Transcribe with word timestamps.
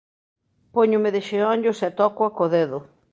Póñome 0.75 1.09
de 1.15 1.21
xeonllos 1.27 1.79
e 1.87 1.89
tócoa 1.99 2.29
co 2.37 2.45
dedo. 2.55 2.79